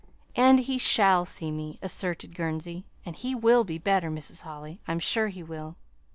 "And 0.35 0.61
he 0.61 0.79
shall 0.79 1.25
see 1.25 1.51
me," 1.51 1.77
asserted 1.83 2.33
Gurnsey. 2.33 2.85
"And 3.05 3.15
he 3.15 3.35
will 3.35 3.63
be 3.63 3.77
better, 3.77 4.09
Mrs. 4.09 4.41
Holly, 4.41 4.81
I'm 4.87 4.97
sure 4.97 5.27
he 5.27 5.43
will." 5.43 5.75